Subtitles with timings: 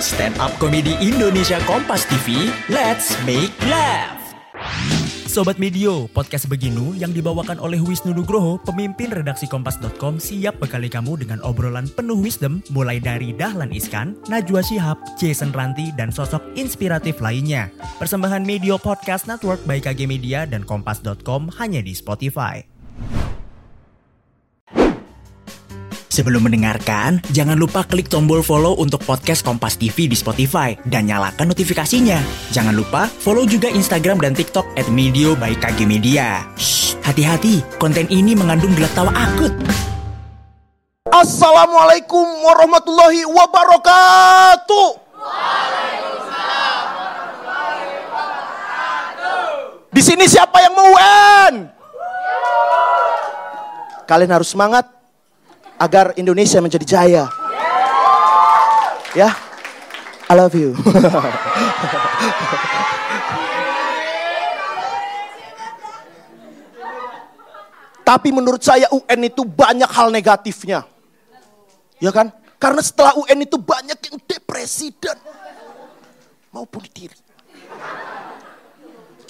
[0.00, 4.16] Stand up komedi Indonesia Kompas TV, let's make laugh.
[5.28, 11.20] Sobat Medio, podcast Beginu yang dibawakan oleh Wisnu Nugroho, pemimpin redaksi Kompas.com siap bekali kamu
[11.20, 17.20] dengan obrolan penuh wisdom mulai dari Dahlan Iskan, Najwa Shihab, Jason Ranti, dan sosok inspiratif
[17.20, 17.68] lainnya.
[18.00, 22.79] Persembahan Medio Podcast Network by KG Media dan Kompas.com hanya di Spotify.
[26.10, 31.54] Sebelum mendengarkan, jangan lupa klik tombol follow untuk podcast Kompas TV di Spotify dan nyalakan
[31.54, 32.18] notifikasinya.
[32.50, 36.42] Jangan lupa follow juga Instagram dan TikTok at Medio by KG Media.
[37.06, 39.54] Hati-hati, konten ini mengandung gelak tawa akut.
[41.14, 44.88] Assalamualaikum warahmatullahi wabarakatuh.
[49.94, 51.54] Di sini siapa yang mau UN?
[54.10, 54.99] Kalian harus semangat
[55.80, 57.24] agar Indonesia menjadi jaya.
[59.16, 59.32] Ya,
[60.28, 60.76] I love you.
[68.04, 70.84] Tapi menurut saya UN itu banyak hal negatifnya.
[72.02, 72.28] Ya kan?
[72.60, 75.16] Karena setelah UN itu banyak yang depresi dan
[76.52, 77.14] mau bunuh diri.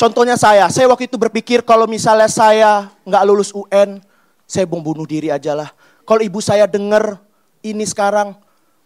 [0.00, 4.00] Contohnya saya, saya waktu itu berpikir kalau misalnya saya nggak lulus UN,
[4.48, 5.68] saya bunuh diri aja lah.
[6.10, 7.22] Kalau ibu saya dengar
[7.62, 8.34] ini sekarang,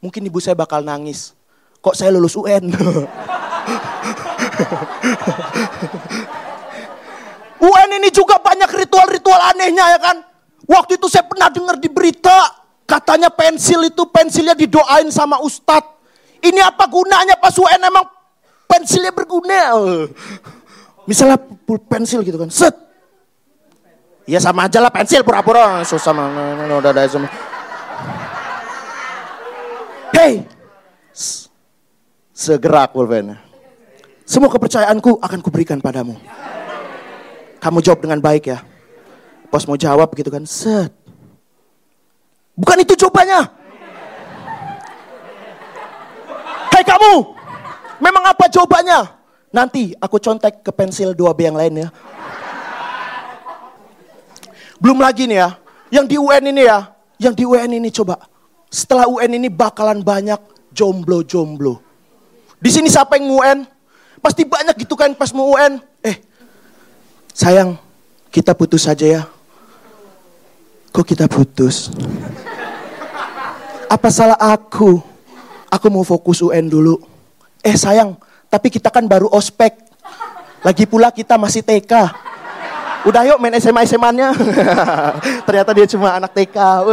[0.05, 1.33] mungkin ibu saya bakal nangis.
[1.81, 2.69] Kok saya lulus UN?
[7.64, 10.20] UN ini juga banyak ritual-ritual anehnya ya kan.
[10.69, 15.97] Waktu itu saya pernah dengar di berita, katanya pensil itu pensilnya didoain sama ustadz.
[16.44, 18.05] Ini apa gunanya pas UN emang
[18.69, 19.72] pensilnya berguna?
[21.09, 21.41] Misalnya
[21.88, 22.77] pensil gitu kan, set.
[24.25, 27.28] Ya sama aja lah pensil pura-pura susah mana udah ada semua.
[30.16, 30.48] Hey,
[32.33, 33.36] segera pulpen.
[34.25, 36.16] Semua kepercayaanku akan kuberikan padamu.
[37.61, 38.64] Kamu jawab dengan baik ya.
[39.53, 40.88] Pas mau jawab gitu kan, set.
[42.56, 43.44] Bukan itu jawabannya.
[46.72, 47.12] Hei kamu,
[48.00, 49.04] memang apa jawabannya?
[49.53, 51.88] Nanti aku contek ke pensil 2B yang lain ya.
[54.84, 55.56] Belum lagi nih ya,
[55.89, 58.21] yang di UN ini ya, yang di UN ini coba.
[58.69, 60.37] Setelah UN ini bakalan banyak
[60.77, 61.81] jomblo-jomblo.
[62.61, 63.59] Di sini siapa yang UN?
[64.21, 65.81] Pasti banyak gitu kan pas mau UN.
[66.05, 66.21] Eh,
[67.33, 67.81] sayang,
[68.28, 69.22] kita putus saja ya.
[70.93, 71.89] Kok kita putus?
[73.89, 75.01] Apa salah aku?
[75.72, 77.01] Aku mau fokus UN dulu.
[77.65, 78.21] Eh sayang,
[78.53, 79.81] tapi kita kan baru ospek.
[80.61, 82.12] Lagi pula kita masih TK.
[83.04, 84.32] Udah yuk main SMA SMA-nya.
[85.47, 86.56] Ternyata dia cuma anak TK.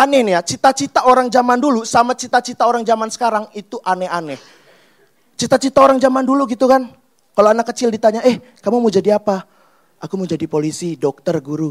[0.00, 4.38] aneh nih ya, cita-cita orang zaman dulu sama cita-cita orang zaman sekarang itu aneh-aneh.
[5.38, 6.90] Cita-cita orang zaman dulu gitu kan.
[7.34, 9.46] Kalau anak kecil ditanya, eh kamu mau jadi apa?
[10.02, 11.70] Aku mau jadi polisi, dokter, guru.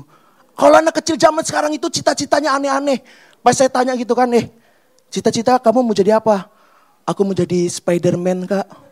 [0.56, 3.04] Kalau anak kecil zaman sekarang itu cita-citanya aneh-aneh.
[3.44, 4.48] Pas saya tanya gitu kan, eh
[5.12, 6.48] cita-cita kamu mau jadi apa?
[7.04, 8.89] Aku mau jadi Spiderman kak.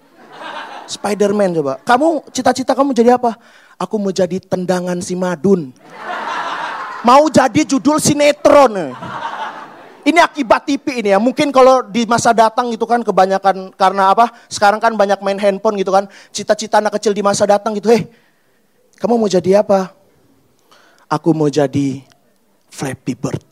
[0.88, 1.84] Spiderman coba.
[1.84, 3.36] Kamu cita-cita kamu jadi apa?
[3.76, 5.76] Aku mau jadi tendangan si Madun.
[7.04, 8.96] Mau jadi judul sinetron.
[10.08, 11.20] Ini akibat TV ini ya.
[11.20, 14.32] Mungkin kalau di masa datang gitu kan kebanyakan karena apa?
[14.48, 16.08] Sekarang kan banyak main handphone gitu kan.
[16.32, 17.92] Cita-cita anak kecil di masa datang gitu.
[17.92, 18.08] Hei,
[19.04, 19.92] kamu mau jadi apa?
[21.12, 22.08] Aku mau jadi
[22.72, 23.44] Flappy Bird.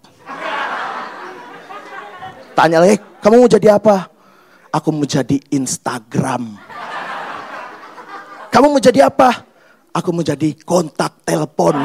[2.56, 4.08] Tanya lagi, kamu mau jadi apa?
[4.72, 6.75] Aku mau jadi Instagram.
[8.56, 9.44] Kamu mau jadi apa?
[9.92, 11.76] Aku mau jadi kontak telepon.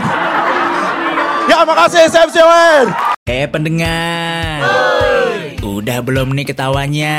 [1.50, 2.94] Ya makasih Sam Siwan.
[3.26, 4.62] Eh pendengar,
[5.66, 7.18] udah belum nih ketawanya?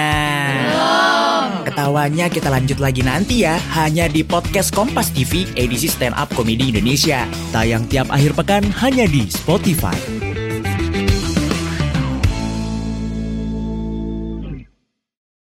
[1.67, 6.71] Ketawanya kita lanjut lagi nanti ya, hanya di podcast Kompas TV edisi Stand Up Komedi
[6.71, 7.27] Indonesia.
[7.51, 10.30] Tayang tiap akhir pekan hanya di Spotify.